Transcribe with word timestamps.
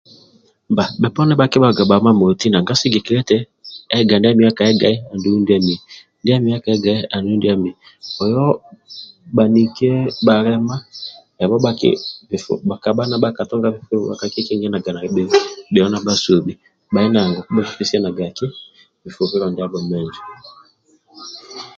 Bba 0.71 0.85
bhoponi 1.01 1.33
bhakibhaga 1.35 1.83
bha 1.89 2.03
mamoti 2.05 2.47
nanga 2.49 2.73
sigikilia 2.79 3.21
eti 3.23 3.37
ega 3.97 4.15
ndia 4.17 4.35
mioyo 4.35 4.51
aka 4.53 4.63
egai 4.71 4.97
andulu 5.11 5.37
ndia 5.41 5.59
miyo 5.65 5.79
ndia 6.21 6.37
miyo 6.41 6.55
aka 6.57 6.69
egai 6.75 6.99
andulu 7.15 7.35
ndia 7.37 7.53
amiyo 7.55 7.73
oyo 8.23 8.43
bhaniki 9.35 9.87
bhalema 10.25 10.75
ebho 11.41 11.55
bhali 11.63 11.89
bhakabha 12.69 13.03
nibha 13.07 13.37
katunga 13.37 13.73
bifubilo 13.73 14.03
bhakakikingananga 14.11 14.91
na 14.93 15.01
bheo 15.13 15.31
bheo 15.73 15.87
nibhasobhi 15.89 16.53
bhali 16.93 17.09
nangoku 17.13 17.49
bhakipesianaga 17.53 18.23
bifubilo 19.03 19.45
ndiabho 19.49 19.77
menjo 19.89 20.21